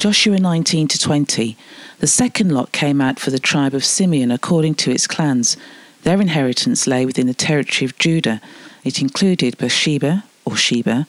Joshua 0.00 0.38
19 0.38 0.88
to 0.88 0.98
20. 0.98 1.58
The 1.98 2.06
second 2.06 2.52
lot 2.52 2.72
came 2.72 3.02
out 3.02 3.20
for 3.20 3.30
the 3.30 3.38
tribe 3.38 3.74
of 3.74 3.84
Simeon 3.84 4.30
according 4.30 4.76
to 4.76 4.90
its 4.90 5.06
clans. 5.06 5.58
Their 6.04 6.22
inheritance 6.22 6.86
lay 6.86 7.04
within 7.04 7.26
the 7.26 7.34
territory 7.34 7.84
of 7.84 7.98
Judah. 7.98 8.40
It 8.82 9.02
included 9.02 9.58
Beersheba, 9.58 10.24
or 10.46 10.56
Sheba, 10.56 11.06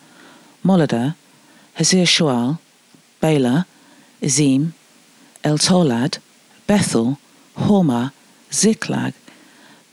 Moladah, 0.66 1.16
Hazar 1.76 2.00
Shual, 2.00 2.60
Bela, 3.22 3.66
Ezem, 4.22 4.74
El 5.42 5.58
Tolad, 5.58 6.18
Bethul, 6.68 7.18
Hormah, 7.56 8.12
Ziklag, 8.52 9.14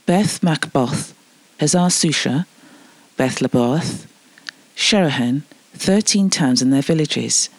Beth 0.07 0.41
Macboth, 0.41 1.13
Hazar 1.61 1.87
Susah, 1.87 2.45
Beth 3.15 3.39
Lebaoth, 3.39 4.07
Sharuhen, 4.75 5.43
thirteen 5.73 6.29
towns 6.29 6.61
and 6.61 6.73
their 6.73 6.81
villages. 6.81 7.49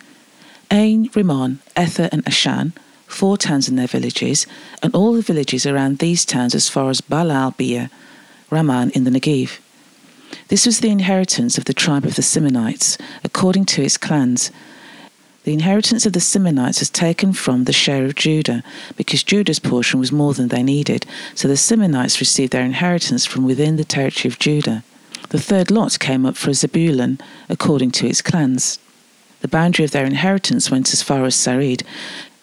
Ain, 0.70 1.10
Rimmon, 1.14 1.58
Ether, 1.76 2.08
and 2.12 2.24
Ashan, 2.24 2.72
four 3.06 3.36
towns 3.36 3.68
and 3.68 3.76
their 3.76 3.88
villages, 3.88 4.46
and 4.82 4.94
all 4.94 5.12
the 5.12 5.22
villages 5.22 5.66
around 5.66 5.98
these 5.98 6.24
towns 6.24 6.54
as 6.54 6.68
far 6.68 6.90
as 6.90 7.00
Baal 7.00 7.50
Beer, 7.50 7.90
Ramah 8.50 8.90
in 8.94 9.04
the 9.04 9.10
Negev. 9.10 9.58
This 10.46 10.66
was 10.66 10.78
the 10.78 10.90
inheritance 10.90 11.58
of 11.58 11.64
the 11.64 11.74
tribe 11.74 12.04
of 12.04 12.14
the 12.14 12.22
Simeonites, 12.22 13.00
according 13.24 13.64
to 13.66 13.82
its 13.82 13.96
clans. 13.96 14.52
The 15.42 15.52
inheritance 15.52 16.06
of 16.06 16.12
the 16.12 16.20
Simeonites 16.20 16.78
was 16.78 16.90
taken 16.90 17.32
from 17.32 17.64
the 17.64 17.72
share 17.72 18.05
of 18.05 18.14
Judah, 18.14 18.62
because 18.96 19.24
Judah's 19.24 19.58
portion 19.58 19.98
was 19.98 20.12
more 20.12 20.34
than 20.34 20.48
they 20.48 20.62
needed, 20.62 21.05
so 21.34 21.48
the 21.48 21.55
Simeonites 21.55 22.20
received 22.20 22.52
their 22.52 22.64
inheritance 22.64 23.27
from 23.27 23.44
within 23.44 23.74
the 23.74 23.84
territory 23.84 24.30
of 24.30 24.38
Judah. 24.38 24.84
The 25.30 25.40
third 25.40 25.72
lot 25.72 25.98
came 25.98 26.24
up 26.24 26.36
for 26.36 26.52
Zebulun, 26.52 27.18
according 27.48 27.90
to 27.92 28.06
its 28.06 28.22
clans. 28.22 28.78
The 29.41 29.48
boundary 29.48 29.84
of 29.84 29.91
their 29.91 30.05
inheritance 30.05 30.70
went 30.70 30.92
as 30.92 31.02
far 31.02 31.24
as 31.24 31.34
Sarid. 31.34 31.83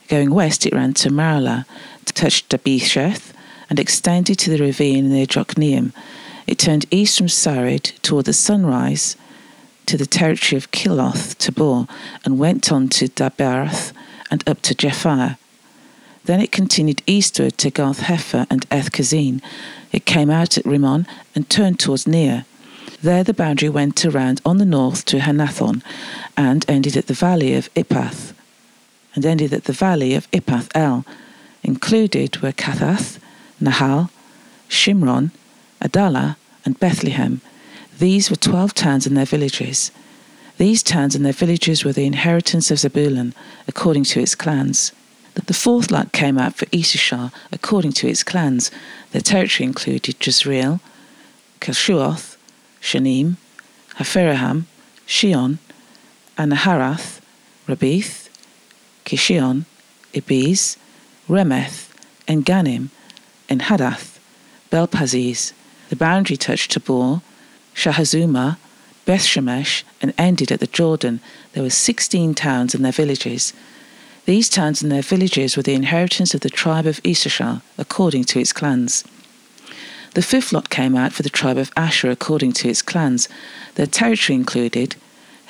Going 0.08 0.34
west, 0.34 0.66
it 0.66 0.73
ran 0.73 0.94
to 0.95 1.09
Maralah, 1.09 1.66
touched 2.06 2.50
Dabbesheth, 2.50 3.34
and 3.70 3.80
extended 3.80 4.40
to 4.40 4.50
the 4.50 4.64
ravine 4.64 5.09
near 5.09 5.25
Jokneam. 5.25 5.94
It 6.47 6.58
turned 6.58 6.85
east 6.90 7.18
from 7.18 7.28
Sarid 7.28 7.94
toward 8.02 8.25
the 8.25 8.34
sunrise 8.34 9.16
to 9.85 9.97
the 9.97 10.06
territory 10.06 10.58
of 10.58 10.72
Kisloth 10.72 11.38
Tabor, 11.38 11.88
and 12.25 12.40
went 12.40 12.72
on 12.72 12.90
to 12.90 13.08
Daberath 13.08 13.94
and 14.31 14.47
up 14.47 14.62
to 14.64 14.74
Japhia. 14.74 15.38
Then 16.25 16.41
it 16.41 16.52
continued 16.52 17.02
eastward 17.06 17.58
to 17.59 17.69
Gath 17.69 18.02
Hepher 18.02 18.47
and 18.50 18.66
Eth 18.69 18.91
Kazin. 18.91 19.41
It 19.94 20.06
came 20.06 20.29
out 20.29 20.58
at 20.58 20.66
Rimmon 20.66 21.08
and 21.35 21.50
turned 21.50 21.79
towards 21.79 22.06
Neah. 22.06 22.44
There 23.07 23.23
the 23.23 23.34
boundary 23.34 23.69
went 23.69 24.03
around 24.03 24.41
on 24.45 24.57
the 24.57 24.66
north 24.66 25.06
to 25.06 25.19
Hannathon 25.19 25.81
and 26.35 26.66
ended 26.68 26.97
at 26.97 27.07
the 27.07 27.13
valley 27.13 27.53
of 27.53 27.73
Iphtah, 27.73 28.34
and 29.16 29.25
ended 29.25 29.53
at 29.53 29.63
the 29.63 29.72
valley 29.72 30.13
of 30.13 30.29
Iphtah 30.31 30.68
El. 30.75 31.06
Included 31.63 32.41
were 32.41 32.51
Kattath, 32.51 33.17
Nahal, 33.62 34.09
Shimron, 34.67 35.31
Idalah, 35.81 36.35
and 36.66 36.78
Bethlehem. 36.81 37.40
These 37.97 38.29
were 38.29 38.35
twelve 38.35 38.73
towns 38.73 39.07
and 39.07 39.16
their 39.16 39.23
villages. 39.23 39.90
These 40.57 40.84
towns 40.84 41.16
and 41.16 41.23
their 41.25 41.31
villages 41.31 41.85
were 41.85 41.94
the 41.94 42.06
inheritance 42.06 42.72
of 42.72 42.79
Zebulun, 42.79 43.34
according 43.69 44.03
to 44.03 44.19
its 44.19 44.35
clans. 44.35 44.91
The 45.34 45.53
fourth 45.53 45.91
lot 45.91 46.12
came 46.12 46.38
out 46.38 46.56
for 46.56 46.67
Issachar, 46.75 47.31
according 47.53 47.94
to 47.94 48.09
its 48.09 48.23
clans. 48.23 48.69
Their 49.13 49.22
territory 49.22 49.66
included 49.66 50.17
Jezreel, 50.19 50.81
Keshuoth, 51.62 52.34
Shunem, 52.80 53.38
Hapharaim, 53.96 54.66
Shion, 55.06 55.58
Anaharath, 56.38 57.20
Rabbith, 57.68 58.30
Kishion, 59.06 59.66
Ebez, 60.14 60.78
Remeth, 61.28 61.94
and 62.28 62.46
Ganim, 62.46 62.90
and 63.50 63.62
Hadath, 63.62 64.20
Belpaziz. 64.72 65.54
The 65.90 65.96
boundary 65.96 66.38
touched 66.38 66.72
Tabor, 66.72 67.22
Shahazumah, 67.74 68.58
Beth 69.06 69.22
Shemesh, 69.22 69.84
and 70.02 70.14
ended 70.18 70.52
at 70.52 70.59
the 70.59 70.68
Jordan. 70.68 71.22
There 71.54 71.64
were 71.64 71.70
sixteen 71.70 72.36
towns 72.36 72.76
and 72.76 72.84
their 72.84 72.92
villages. 72.92 73.54
These 74.26 74.50
towns 74.50 74.82
and 74.82 74.92
their 74.92 75.02
villages 75.02 75.56
were 75.56 75.64
the 75.64 75.74
inheritance 75.74 76.34
of 76.34 76.42
the 76.42 76.50
tribe 76.50 76.86
of 76.86 77.00
Issachar, 77.06 77.62
according 77.78 78.26
to 78.26 78.40
its 78.40 78.52
clans. 78.52 79.06
The 80.17 80.23
fifth 80.23 80.51
lot 80.51 80.72
came 80.72 80.95
out 80.95 81.13
for 81.13 81.22
the 81.22 81.29
tribe 81.29 81.59
of 81.59 81.72
Asher 81.78 82.09
according 82.09 82.53
to 82.53 82.67
its 82.67 82.81
clans. 82.81 83.29
Their 83.75 83.85
territory 83.85 84.35
included 84.35 84.95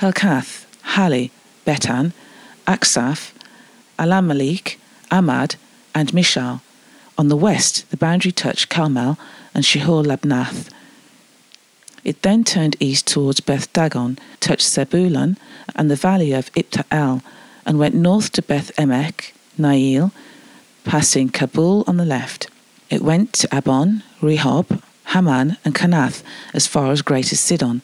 Helkath, 0.01 0.65
Hali, 0.93 1.31
Beten, 1.65 2.11
Akshaph, 2.67 3.31
Allammelek, 3.97 4.75
Amad, 5.09 5.55
and 5.95 6.11
Mishal. 6.11 6.59
On 7.17 7.29
the 7.29 7.37
west, 7.37 7.89
the 7.91 7.95
boundary 7.95 8.33
touched 8.33 8.67
Carmel 8.67 9.17
and 9.53 9.63
Shihor 9.63 10.03
Libnath. 10.05 10.69
It 12.03 12.21
then 12.23 12.43
turned 12.43 12.75
east 12.81 13.07
towards 13.07 13.39
Beth 13.39 13.71
Dagon, 13.71 14.19
touched 14.41 14.67
Zebulun 14.67 15.37
and 15.77 15.89
the 15.89 15.95
valley 15.95 16.33
of 16.33 16.51
Iphtah 16.55 17.21
and 17.65 17.79
went 17.79 17.95
north 17.95 18.33
to 18.33 18.41
Beth 18.41 18.75
Emek, 18.75 19.31
Neiel, 19.57 20.11
passing 20.83 21.29
Kabul 21.29 21.85
on 21.87 21.95
the 21.95 22.03
left. 22.03 22.49
It 22.89 23.01
went 23.01 23.33
to 23.33 23.53
Abdon, 23.53 24.03
Rehob, 24.21 24.81
Hammon, 25.05 25.57
and 25.65 25.75
Kanath 25.75 26.23
as 26.53 26.67
far 26.67 26.91
as 26.91 27.01
Greater 27.01 27.35
Sidon. 27.35 27.81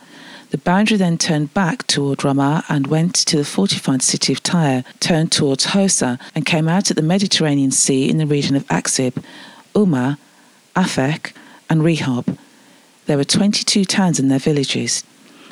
The 0.52 0.58
boundary 0.59 0.97
then 0.97 1.18
turned 1.18 1.53
back 1.53 1.88
toward 1.88 2.24
Ramah 2.24 2.64
and 2.69 2.88
went 2.88 3.16
to 3.16 3.38
the 3.38 3.44
fortified 3.44 4.02
city 4.02 4.31
of 4.31 4.44
Tyre, 4.44 4.84
turned 5.00 5.31
towards 5.31 5.68
Hosah, 5.68 6.19
and 6.36 6.46
came 6.46 6.69
out 6.69 6.92
at 6.92 6.96
the 6.96 7.02
Mediterranean 7.02 7.72
Sea 7.72 8.08
in 8.09 8.18
the 8.18 8.28
region 8.28 8.56
of 8.56 8.68
Achzib, 8.68 9.24
Ummah, 9.74 10.18
Aphek, 10.75 11.34
and 11.69 11.81
Rehob. 11.81 12.38
There 13.08 13.18
were 13.18 13.24
twenty 13.24 13.63
two 13.63 13.84
towns 13.84 14.19
and 14.19 14.30
their 14.30 14.40
villages. 14.40 15.03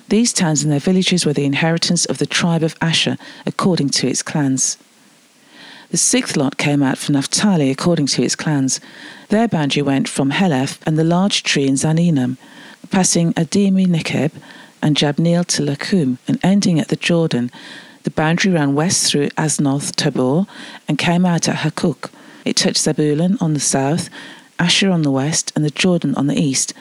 These 0.08 0.34
towns 0.34 0.62
and 0.62 0.72
their 0.72 0.80
villages 0.80 1.26
were 1.26 1.34
the 1.34 1.46
inheritance 1.46 2.06
of 2.06 2.18
the 2.20 2.26
tribe 2.26 2.64
of 2.64 2.76
Asher, 2.80 3.18
according 3.46 3.90
to 3.90 4.08
its 4.08 4.22
clans. 4.22 4.78
The 5.90 5.98
sixth 5.98 6.38
lot 6.38 6.58
came 6.58 6.82
out 6.84 6.98
from 6.98 7.14
Naphtali 7.14 7.70
according 7.70 8.06
to 8.08 8.24
its 8.24 8.36
clans. 8.36 8.80
Their 9.32 9.48
boundary 9.48 9.82
went 9.82 10.10
from 10.10 10.32
Heleph 10.32 10.80
and 10.86 11.00
the 11.00 11.06
large 11.06 11.44
tree 11.44 11.66
in 11.66 11.76
Zaanannim, 11.76 12.36
passing 12.90 13.34
Adami 13.38 13.86
Nekeb 13.86 14.34
and 14.82 14.98
Jabneel 14.98 15.46
to 15.46 15.62
Lakkum, 15.62 16.18
and 16.28 16.38
ending 16.44 16.82
at 16.82 16.90
the 16.90 16.98
Jordan. 16.98 17.50
The 18.04 18.10
boundary 18.12 18.52
ran 18.52 18.76
west 18.76 19.10
through 19.10 19.30
Aznoth 19.38 19.96
Tabor 19.96 20.48
and 20.86 20.98
came 20.98 21.26
out 21.26 21.48
at 21.48 21.60
Hukkok. 21.60 22.12
It 22.44 22.58
touched 22.58 22.82
Zebulun 22.82 23.38
on 23.40 23.54
the 23.54 23.62
south, 23.62 24.10
Asher 24.60 24.92
on 24.92 25.04
the 25.04 25.12
west, 25.12 25.54
and 25.56 25.64
the 25.64 25.72
Jordan 25.72 26.14
on 26.16 26.28
the 26.28 26.38
east. 26.38 26.74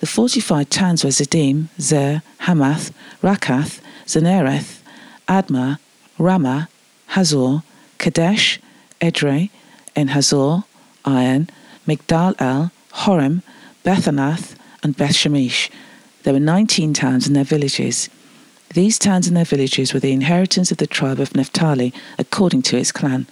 The 0.00 0.06
fortified 0.06 0.70
towns 0.70 1.04
were 1.04 1.10
Ziddim, 1.10 1.68
Zer, 1.78 2.22
Hammath, 2.44 2.90
Rakkath, 3.22 3.82
Zenereth, 4.06 4.80
Admah, 5.28 5.78
Ramah, 6.16 6.70
Hazor, 7.08 7.64
Kadesh, 7.98 8.60
Edrei, 8.98 9.50
En 9.94 10.08
Hazor, 10.08 10.64
Iron, 11.04 11.50
Migdal 11.88 12.34
El, 12.38 12.70
Horem, 12.92 13.42
Bethanath, 13.82 14.54
and 14.82 14.94
Beth 14.94 15.12
Shemesh. 15.14 15.70
There 16.22 16.34
were 16.34 16.38
nineteen 16.38 16.92
towns 16.92 17.26
and 17.26 17.34
their 17.34 17.44
villages. 17.44 18.10
These 18.74 18.98
towns 18.98 19.26
and 19.26 19.34
their 19.34 19.46
villages 19.46 19.94
were 19.94 20.00
the 20.00 20.12
inheritance 20.12 20.70
of 20.70 20.76
the 20.76 20.86
tribe 20.86 21.18
of 21.18 21.34
Naphtali, 21.34 21.94
according 22.18 22.60
to 22.62 22.76
its 22.76 22.92
clan. 22.92 23.26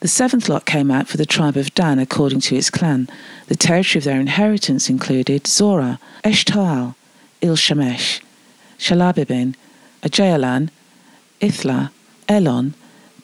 The 0.00 0.08
seventh 0.08 0.48
lot 0.48 0.64
came 0.64 0.90
out 0.90 1.06
for 1.06 1.18
the 1.18 1.26
tribe 1.26 1.58
of 1.58 1.74
Dan 1.74 1.98
according 1.98 2.40
to 2.40 2.56
its 2.56 2.70
clan. 2.70 3.10
The 3.48 3.56
territory 3.56 4.00
of 4.00 4.04
their 4.04 4.20
inheritance 4.20 4.88
included 4.88 5.46
Zorah, 5.46 6.00
Eshtaol, 6.24 6.94
Ilshemesh, 7.42 8.22
Shaalabbin, 8.78 9.54
Aijalon, 10.02 10.70
Ithlah, 11.42 11.90
Elon, 12.26 12.72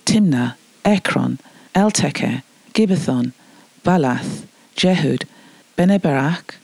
Timnah, 0.04 0.56
Ekron, 0.84 1.38
Eltekeh, 1.74 2.42
Gibbethon, 2.74 3.32
Baalath, 3.84 4.46
Jehud, 4.76 5.24
Bene 5.76 5.98
Berak, 5.98 6.56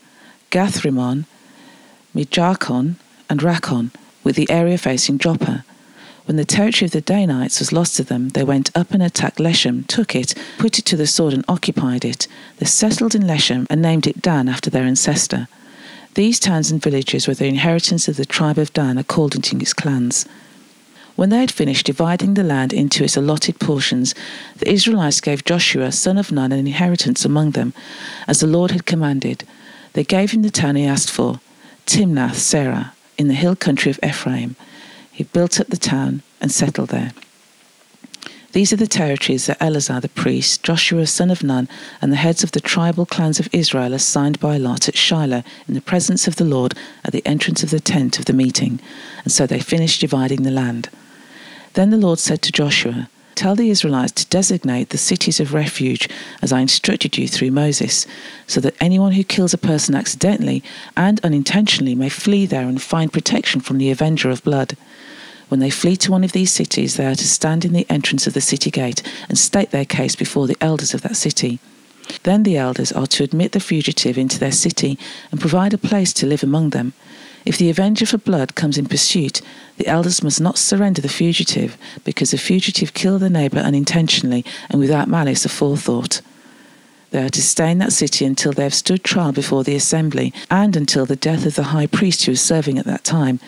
Gathrimon, 0.51 1.25
Me 2.13 2.25
Jarkon, 2.25 2.97
and 3.29 3.41
Rakkon, 3.41 3.91
with 4.23 4.37
the 4.37 4.51
area 4.51 4.79
facing 4.79 5.19
Joppa. 5.19 5.65
When 6.27 6.37
the 6.37 6.45
territory 6.45 6.87
of 6.87 6.93
the 6.93 7.01
Danites 7.01 7.61
was 7.61 7.73
lost 7.73 7.97
to 7.97 8.05
them, 8.05 8.31
they 8.31 8.43
went 8.43 8.77
up 8.77 8.91
and 8.91 9.03
attacked 9.03 9.39
Leshem, 9.39 9.87
took 9.87 10.15
it, 10.17 10.35
put 10.59 10.79
it 10.79 10.85
to 10.87 10.97
the 10.97 11.07
sword, 11.07 11.33
and 11.33 11.45
occupied 11.49 12.05
it. 12.05 12.27
They 12.59 12.67
settled 12.67 13.15
in 13.15 13.23
Leshem 13.23 13.67
and 13.71 13.81
named 13.81 14.07
it 14.07 14.23
Dan 14.23 14.49
after 14.49 14.69
their 14.69 14.85
ancestor. 14.85 15.47
These 16.15 16.41
towns 16.41 16.71
and 16.71 16.83
villages 16.83 17.29
were 17.29 17.35
the 17.35 17.47
inheritance 17.47 18.09
of 18.09 18.17
the 18.17 18.27
tribe 18.27 18.59
of 18.59 18.73
Dan 18.73 18.99
according 18.99 19.43
to 19.43 19.57
its 19.59 19.73
clans. 19.73 20.27
When 21.17 21.31
they 21.31 21.41
had 21.41 21.51
finished 21.51 21.87
dividing 21.87 22.35
the 22.35 22.45
land 22.45 22.75
into 22.75 23.03
its 23.03 23.17
allotted 23.17 23.59
portions, 23.59 24.15
the 24.59 24.71
Israelites 24.71 25.23
gave 25.23 25.47
Joshua, 25.47 25.91
son 25.91 26.19
of 26.19 26.31
Nun, 26.31 26.53
an 26.53 26.59
inheritance 26.59 27.25
among 27.25 27.53
them, 27.53 27.73
as 28.29 28.41
the 28.41 28.47
Lord 28.47 28.71
had 28.71 28.85
commanded. 28.85 29.45
They 29.95 30.05
gave 30.05 30.33
him 30.33 30.43
the 30.43 30.51
town 30.51 30.77
he 30.77 30.85
asked 30.85 31.11
for, 31.11 31.41
Timnath 31.87 32.37
Serah, 32.37 32.93
in 33.17 33.29
the 33.29 33.35
hill 33.35 33.57
country 33.57 33.91
of 33.91 33.99
Ephraim. 34.05 34.57
He 35.11 35.25
built 35.25 35.59
up 35.59 35.69
the 35.69 35.79
town 35.79 36.21
and 36.39 36.53
settled 36.53 36.91
there. 36.91 37.13
These 38.53 38.75
are 38.75 38.77
the 38.77 38.87
territories 38.87 39.47
that 39.47 39.63
Eleazar 39.63 40.01
the 40.01 40.09
priest, 40.11 40.63
Joshua 40.63 41.07
son 41.07 41.31
of 41.31 41.43
Nun, 41.43 41.69
and 42.03 42.13
the 42.13 42.17
heads 42.17 42.43
of 42.45 42.53
the 42.53 42.61
tribal 42.61 43.07
clans 43.07 43.41
of 43.41 43.49
Israel 43.53 43.95
assigned 43.95 44.39
by 44.39 44.59
lot 44.59 44.89
at 44.89 44.97
Shiloh 44.97 45.45
in 45.67 45.75
the 45.75 45.81
presence 45.81 46.29
of 46.29 46.37
the 46.37 46.45
Lord 46.45 46.75
at 47.05 47.13
the 47.13 47.27
entrance 47.27 47.63
of 47.63 47.71
the 47.71 47.81
tent 47.81 48.19
of 48.19 48.27
the 48.27 48.33
meeting. 48.35 48.81
And 49.25 49.33
so 49.33 49.47
they 49.47 49.61
finished 49.61 50.03
dividing 50.03 50.43
the 50.43 50.51
land. 50.51 50.91
Then 51.77 51.91
the 51.91 51.99
Lord 51.99 52.19
said 52.19 52.41
to 52.41 52.53
Joshua, 52.53 53.11
Tell 53.35 53.55
the 53.55 53.69
Israelites 53.69 54.13
to 54.13 54.27
designate 54.29 54.89
the 54.89 54.97
cities 54.97 55.41
of 55.41 55.53
refuge 55.53 56.09
as 56.41 56.51
I 56.51 56.61
instructed 56.61 57.19
you 57.19 57.29
through 57.29 57.51
Moses, 57.51 58.07
so 58.47 58.63
that 58.63 58.75
anyone 58.81 59.13
who 59.13 59.23
kills 59.23 59.53
a 59.53 59.59
person 59.59 59.95
accidentally 59.95 60.63
and 60.97 61.21
unintentionally 61.23 61.95
may 61.95 62.09
flee 62.09 62.47
there 62.47 62.67
and 62.67 62.81
find 62.81 63.13
protection 63.13 63.61
from 63.61 63.77
the 63.77 63.91
avenger 63.91 64.31
of 64.31 64.43
blood. 64.43 64.75
When 65.49 65.61
they 65.61 65.69
flee 65.69 65.97
to 65.97 66.11
one 66.11 66.25
of 66.25 66.33
these 66.33 66.51
cities, 66.51 66.97
they 66.97 67.05
are 67.05 67.15
to 67.15 67.29
stand 67.29 67.67
in 67.67 67.75
the 67.75 67.87
entrance 67.91 68.27
of 68.27 68.33
the 68.33 68.41
city 68.41 68.71
gate 68.71 69.03
and 69.29 69.37
state 69.37 69.71
their 69.71 69.85
case 69.85 70.17
before 70.17 70.47
the 70.47 70.57
elders 70.63 70.95
of 70.95 71.03
that 71.03 71.17
city. 71.17 71.59
Then 72.23 72.43
the 72.43 72.57
elders 72.57 72.91
are 72.91 73.07
to 73.09 73.25
admit 73.25 73.53
the 73.53 73.61
fugitive 73.61 74.17
into 74.17 74.39
their 74.39 74.51
city 74.51 74.99
and 75.31 75.43
provide 75.43 75.75
a 75.75 75.79
place 75.79 76.15
to 76.15 76.27
live 76.27 76.43
among 76.43 76.71
them. 76.71 76.95
If 77.47 77.59
the 77.59 77.71
avenger 77.71 78.05
for 78.07 78.19
blood 78.19 78.57
comes 78.57 78.77
in 78.77 78.87
pursuit, 78.87 79.41
the 79.77 79.87
elders 79.87 80.21
must 80.21 80.41
not 80.41 80.59
surrender 80.59 81.01
the 81.01 81.09
fugitive, 81.09 81.79
because 82.03 82.33
the 82.33 82.39
fugitive 82.39 82.93
killed 82.93 83.23
the 83.23 83.31
neighbour 83.31 83.61
unintentionally 83.61 84.45
and 84.69 84.81
without 84.81 85.09
malice 85.09 85.47
aforethought. 85.47 86.23
They 87.13 87.25
are 87.25 87.31
to 87.31 87.41
stay 87.41 87.71
in 87.71 87.79
that 87.79 87.93
city 87.93 88.25
until 88.25 88.53
they 88.53 88.65
have 88.65 88.75
stood 88.75 89.05
trial 89.05 89.31
before 89.31 89.63
the 89.63 89.77
assembly, 89.77 90.35
and 90.51 90.75
until 90.75 91.07
the 91.07 91.15
death 91.15 91.47
of 91.47 91.55
the 91.55 91.71
high 91.75 91.87
priest 91.87 92.25
who 92.25 92.33
is 92.33 92.43
serving 92.43 92.79
at 92.79 92.85
that 92.87 93.05
time. 93.05 93.39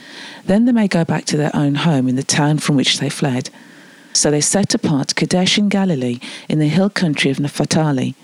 Then 0.45 0.65
they 0.65 0.73
may 0.73 0.87
go 0.87 1.05
back 1.05 1.25
to 1.27 1.37
their 1.37 1.55
own 1.55 1.75
home 1.75 2.09
in 2.09 2.15
the 2.15 2.23
town 2.23 2.59
from 2.59 2.77
which 2.77 3.01
they 3.01 3.11
fled. 3.11 3.51
So 4.13 4.31
they 4.31 4.41
set 4.41 4.75
apart 4.75 5.17
Kadesh 5.17 5.59
in 5.59 5.69
Galilee, 5.69 6.21
in 6.49 6.61
the 6.61 6.69
hill 6.69 6.89
country 6.89 7.33
of 7.33 7.41
Naphtali, 7.41 8.15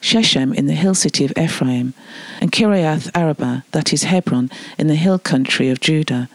Shechem 0.00 0.52
in 0.52 0.66
the 0.66 0.74
hill 0.74 0.94
city 0.94 1.24
of 1.24 1.32
Ephraim, 1.36 1.94
and 2.40 2.52
Kiriath 2.52 3.10
Arba, 3.14 3.64
that 3.72 3.92
is 3.92 4.04
Hebron, 4.04 4.50
in 4.78 4.86
the 4.86 4.94
hill 4.94 5.18
country 5.18 5.68
of 5.70 5.80
Judah. 5.80 6.28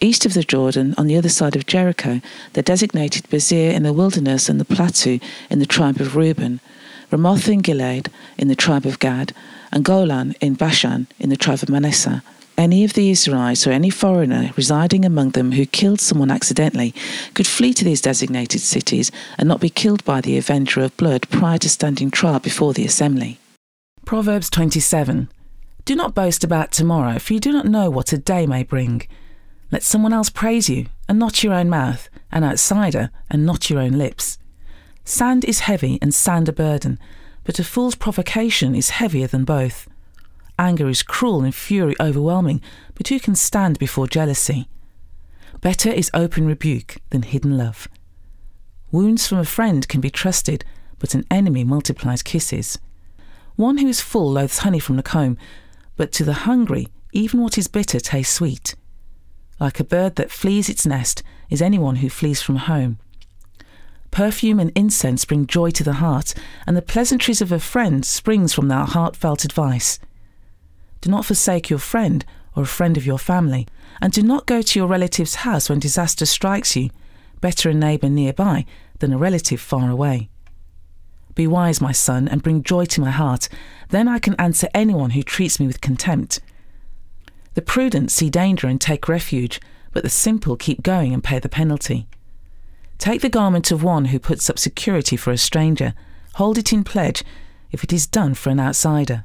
East 0.00 0.26
of 0.26 0.34
the 0.34 0.42
Jordan, 0.42 0.94
on 0.98 1.06
the 1.06 1.16
other 1.16 1.28
side 1.28 1.56
of 1.56 1.66
Jericho, 1.66 2.20
they 2.52 2.62
designated 2.62 3.28
Bezer 3.30 3.72
in 3.72 3.82
the 3.82 3.92
wilderness 3.92 4.48
and 4.48 4.60
the 4.60 4.64
plateau 4.64 5.18
in 5.50 5.58
the 5.58 5.66
tribe 5.66 6.00
of 6.00 6.16
Reuben, 6.16 6.60
Ramoth 7.10 7.48
in 7.48 7.60
Gilead 7.60 8.10
in 8.36 8.48
the 8.48 8.56
tribe 8.56 8.84
of 8.84 8.98
Gad, 8.98 9.32
and 9.72 9.84
Golan 9.84 10.34
in 10.40 10.54
Bashan 10.54 11.06
in 11.18 11.30
the 11.30 11.36
tribe 11.36 11.62
of 11.62 11.68
Manasseh. 11.68 12.22
Any 12.58 12.84
of 12.84 12.94
the 12.94 13.10
Israelites 13.10 13.66
or 13.66 13.70
any 13.70 13.90
foreigner 13.90 14.50
residing 14.56 15.04
among 15.04 15.30
them 15.30 15.52
who 15.52 15.66
killed 15.66 16.00
someone 16.00 16.30
accidentally 16.30 16.94
could 17.34 17.46
flee 17.46 17.74
to 17.74 17.84
these 17.84 18.00
designated 18.00 18.62
cities 18.62 19.12
and 19.36 19.46
not 19.46 19.60
be 19.60 19.68
killed 19.68 20.02
by 20.06 20.22
the 20.22 20.38
avenger 20.38 20.80
of 20.80 20.96
blood 20.96 21.28
prior 21.28 21.58
to 21.58 21.68
standing 21.68 22.10
trial 22.10 22.40
before 22.40 22.72
the 22.72 22.86
assembly. 22.86 23.38
Proverbs 24.06 24.48
27 24.48 25.28
Do 25.84 25.94
not 25.94 26.14
boast 26.14 26.42
about 26.44 26.72
tomorrow, 26.72 27.18
for 27.18 27.34
you 27.34 27.40
do 27.40 27.52
not 27.52 27.66
know 27.66 27.90
what 27.90 28.14
a 28.14 28.18
day 28.18 28.46
may 28.46 28.62
bring. 28.62 29.02
Let 29.70 29.82
someone 29.82 30.14
else 30.14 30.30
praise 30.30 30.70
you, 30.70 30.86
and 31.08 31.18
not 31.18 31.44
your 31.44 31.52
own 31.52 31.68
mouth, 31.68 32.08
an 32.32 32.42
outsider, 32.42 33.10
and 33.28 33.44
not 33.44 33.68
your 33.68 33.80
own 33.80 33.92
lips. 33.92 34.38
Sand 35.04 35.44
is 35.44 35.60
heavy 35.60 35.98
and 36.00 36.14
sand 36.14 36.48
a 36.48 36.52
burden, 36.52 36.98
but 37.44 37.58
a 37.58 37.64
fool's 37.64 37.96
provocation 37.96 38.74
is 38.74 38.90
heavier 38.90 39.26
than 39.26 39.44
both. 39.44 39.88
Anger 40.58 40.88
is 40.88 41.02
cruel 41.02 41.42
and 41.42 41.54
fury 41.54 41.94
overwhelming, 42.00 42.62
but 42.94 43.08
who 43.08 43.20
can 43.20 43.34
stand 43.34 43.78
before 43.78 44.06
jealousy? 44.06 44.68
Better 45.60 45.90
is 45.90 46.10
open 46.14 46.46
rebuke 46.46 46.96
than 47.10 47.22
hidden 47.22 47.58
love. 47.58 47.88
Wounds 48.90 49.26
from 49.26 49.38
a 49.38 49.44
friend 49.44 49.86
can 49.88 50.00
be 50.00 50.10
trusted, 50.10 50.64
but 50.98 51.14
an 51.14 51.24
enemy 51.30 51.64
multiplies 51.64 52.22
kisses. 52.22 52.78
One 53.56 53.78
who 53.78 53.88
is 53.88 54.00
full 54.00 54.30
loathes 54.30 54.58
honey 54.58 54.78
from 54.78 54.96
the 54.96 55.02
comb, 55.02 55.36
but 55.96 56.12
to 56.12 56.24
the 56.24 56.32
hungry, 56.32 56.88
even 57.12 57.40
what 57.40 57.58
is 57.58 57.68
bitter 57.68 58.00
tastes 58.00 58.34
sweet. 58.34 58.74
Like 59.58 59.80
a 59.80 59.84
bird 59.84 60.16
that 60.16 60.30
flees 60.30 60.68
its 60.68 60.86
nest 60.86 61.22
is 61.50 61.62
anyone 61.62 61.96
who 61.96 62.08
flees 62.08 62.42
from 62.42 62.56
home. 62.56 62.98
Perfume 64.10 64.60
and 64.60 64.72
incense 64.74 65.24
bring 65.24 65.46
joy 65.46 65.70
to 65.70 65.84
the 65.84 65.94
heart, 65.94 66.32
and 66.66 66.76
the 66.76 66.82
pleasantries 66.82 67.42
of 67.42 67.52
a 67.52 67.58
friend 67.58 68.04
springs 68.04 68.54
from 68.54 68.68
that 68.68 68.90
heartfelt 68.90 69.44
advice. 69.44 69.98
Do 71.06 71.12
not 71.12 71.24
forsake 71.24 71.70
your 71.70 71.78
friend 71.78 72.24
or 72.56 72.64
a 72.64 72.66
friend 72.66 72.96
of 72.96 73.06
your 73.06 73.16
family, 73.16 73.68
and 74.02 74.12
do 74.12 74.24
not 74.24 74.44
go 74.44 74.60
to 74.60 74.76
your 74.76 74.88
relative's 74.88 75.36
house 75.46 75.70
when 75.70 75.78
disaster 75.78 76.26
strikes 76.26 76.74
you. 76.74 76.90
Better 77.40 77.70
a 77.70 77.74
neighbour 77.74 78.08
nearby 78.08 78.66
than 78.98 79.12
a 79.12 79.16
relative 79.16 79.60
far 79.60 79.88
away. 79.88 80.28
Be 81.36 81.46
wise, 81.46 81.80
my 81.80 81.92
son, 81.92 82.26
and 82.26 82.42
bring 82.42 82.64
joy 82.64 82.86
to 82.86 83.00
my 83.00 83.12
heart. 83.12 83.48
Then 83.90 84.08
I 84.08 84.18
can 84.18 84.34
answer 84.34 84.66
anyone 84.74 85.10
who 85.10 85.22
treats 85.22 85.60
me 85.60 85.68
with 85.68 85.80
contempt. 85.80 86.40
The 87.54 87.62
prudent 87.62 88.10
see 88.10 88.28
danger 88.28 88.66
and 88.66 88.80
take 88.80 89.06
refuge, 89.06 89.60
but 89.92 90.02
the 90.02 90.10
simple 90.10 90.56
keep 90.56 90.82
going 90.82 91.14
and 91.14 91.22
pay 91.22 91.38
the 91.38 91.48
penalty. 91.48 92.08
Take 92.98 93.20
the 93.20 93.28
garment 93.28 93.70
of 93.70 93.84
one 93.84 94.06
who 94.06 94.18
puts 94.18 94.50
up 94.50 94.58
security 94.58 95.16
for 95.16 95.30
a 95.30 95.38
stranger. 95.38 95.94
Hold 96.34 96.58
it 96.58 96.72
in 96.72 96.82
pledge 96.82 97.22
if 97.70 97.84
it 97.84 97.92
is 97.92 98.08
done 98.08 98.34
for 98.34 98.50
an 98.50 98.58
outsider. 98.58 99.24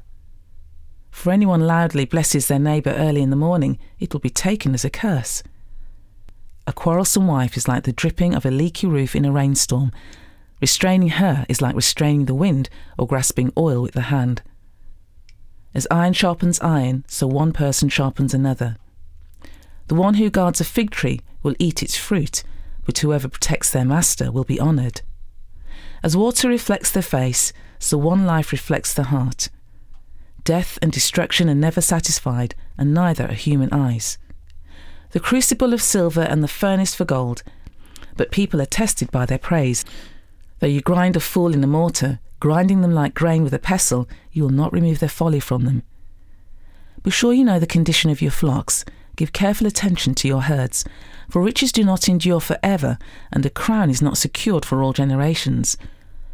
For 1.12 1.30
anyone 1.30 1.68
loudly 1.68 2.04
blesses 2.04 2.48
their 2.48 2.58
neighbour 2.58 2.90
early 2.90 3.22
in 3.22 3.30
the 3.30 3.36
morning, 3.36 3.78
it 4.00 4.12
will 4.12 4.18
be 4.18 4.30
taken 4.30 4.74
as 4.74 4.84
a 4.84 4.90
curse. 4.90 5.44
A 6.66 6.72
quarrelsome 6.72 7.28
wife 7.28 7.56
is 7.56 7.68
like 7.68 7.84
the 7.84 7.92
dripping 7.92 8.34
of 8.34 8.44
a 8.44 8.50
leaky 8.50 8.88
roof 8.88 9.14
in 9.14 9.24
a 9.24 9.30
rainstorm. 9.30 9.92
Restraining 10.60 11.10
her 11.10 11.46
is 11.48 11.60
like 11.60 11.76
restraining 11.76 12.24
the 12.24 12.34
wind 12.34 12.68
or 12.98 13.06
grasping 13.06 13.52
oil 13.56 13.82
with 13.82 13.92
the 13.92 14.02
hand. 14.02 14.42
As 15.74 15.86
iron 15.90 16.12
sharpens 16.12 16.58
iron, 16.60 17.04
so 17.06 17.26
one 17.26 17.52
person 17.52 17.88
sharpens 17.88 18.34
another. 18.34 18.76
The 19.88 19.94
one 19.94 20.14
who 20.14 20.30
guards 20.30 20.60
a 20.60 20.64
fig 20.64 20.90
tree 20.90 21.20
will 21.42 21.54
eat 21.58 21.82
its 21.82 21.96
fruit, 21.96 22.42
but 22.84 22.98
whoever 22.98 23.28
protects 23.28 23.70
their 23.70 23.84
master 23.84 24.32
will 24.32 24.44
be 24.44 24.60
honoured. 24.60 25.02
As 26.02 26.16
water 26.16 26.48
reflects 26.48 26.90
the 26.90 27.02
face, 27.02 27.52
so 27.78 27.96
one 27.96 28.26
life 28.26 28.50
reflects 28.50 28.92
the 28.94 29.04
heart. 29.04 29.50
Death 30.44 30.78
and 30.82 30.90
destruction 30.90 31.48
are 31.48 31.54
never 31.54 31.80
satisfied, 31.80 32.54
and 32.76 32.92
neither 32.92 33.26
are 33.26 33.34
human 33.34 33.72
eyes. 33.72 34.18
The 35.10 35.20
crucible 35.20 35.72
of 35.72 35.82
silver 35.82 36.22
and 36.22 36.42
the 36.42 36.48
furnace 36.48 36.94
for 36.94 37.04
gold, 37.04 37.42
but 38.16 38.32
people 38.32 38.60
are 38.60 38.66
tested 38.66 39.10
by 39.10 39.26
their 39.26 39.38
praise. 39.38 39.84
Though 40.58 40.66
you 40.66 40.80
grind 40.80 41.16
a 41.16 41.20
fool 41.20 41.54
in 41.54 41.62
a 41.62 41.68
mortar, 41.68 42.18
grinding 42.40 42.80
them 42.80 42.94
like 42.94 43.14
grain 43.14 43.44
with 43.44 43.54
a 43.54 43.58
pestle, 43.58 44.08
you 44.32 44.42
will 44.42 44.50
not 44.50 44.72
remove 44.72 44.98
their 44.98 45.08
folly 45.08 45.40
from 45.40 45.64
them. 45.64 45.82
Be 47.02 47.10
sure 47.10 47.32
you 47.32 47.44
know 47.44 47.58
the 47.58 47.66
condition 47.66 48.10
of 48.10 48.22
your 48.22 48.30
flocks. 48.30 48.84
Give 49.14 49.32
careful 49.32 49.66
attention 49.66 50.14
to 50.16 50.28
your 50.28 50.42
herds, 50.42 50.84
for 51.28 51.42
riches 51.42 51.70
do 51.70 51.84
not 51.84 52.08
endure 52.08 52.40
for 52.40 52.58
ever, 52.62 52.98
and 53.30 53.44
a 53.44 53.50
crown 53.50 53.90
is 53.90 54.02
not 54.02 54.16
secured 54.16 54.64
for 54.64 54.82
all 54.82 54.92
generations. 54.92 55.76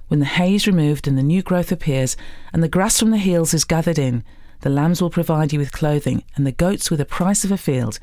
When 0.08 0.20
the 0.20 0.26
hay 0.26 0.54
is 0.54 0.66
removed 0.66 1.06
and 1.06 1.16
the 1.16 1.22
new 1.22 1.42
growth 1.42 1.70
appears, 1.70 2.16
and 2.52 2.62
the 2.62 2.68
grass 2.68 2.98
from 2.98 3.10
the 3.10 3.18
hills 3.18 3.54
is 3.54 3.64
gathered 3.64 3.98
in, 3.98 4.24
the 4.60 4.70
lambs 4.70 5.00
will 5.00 5.10
provide 5.10 5.52
you 5.52 5.58
with 5.58 5.70
clothing, 5.70 6.24
and 6.34 6.46
the 6.46 6.52
goats 6.52 6.90
with 6.90 6.98
the 6.98 7.04
price 7.04 7.44
of 7.44 7.52
a 7.52 7.58
field. 7.58 8.00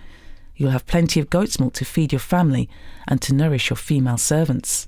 You 0.56 0.68
will 0.68 0.74
have 0.74 0.86
plenty 0.86 1.20
of 1.20 1.30
goat's 1.30 1.60
milk 1.60 1.74
to 1.74 1.84
feed 1.84 2.14
your 2.14 2.20
family 2.20 2.70
and 3.08 3.22
to 3.24 3.34
nourish 3.34 3.70
your 3.70 3.78
female 3.78 4.18
servants. 4.18 4.88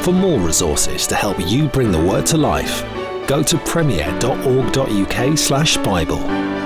For 0.00 0.12
more 0.12 0.40
resources 0.40 1.06
to 1.08 1.14
help 1.14 1.38
you 1.38 1.68
bring 1.68 1.92
the 1.92 2.02
word 2.02 2.26
to 2.26 2.36
life, 2.36 2.82
go 3.26 3.42
to 3.42 3.58
premier.org.uk/slash 3.58 5.76
Bible. 5.78 6.65